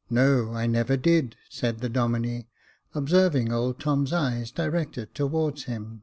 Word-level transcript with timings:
""No, 0.10 0.52
I 0.52 0.66
never 0.66 0.94
did," 0.98 1.36
said 1.48 1.78
the 1.78 1.88
Domine, 1.88 2.44
observing 2.94 3.50
old 3.50 3.80
Tom's 3.80 4.12
eyes 4.12 4.50
directed 4.50 5.14
toward 5.14 5.58
him. 5.62 6.02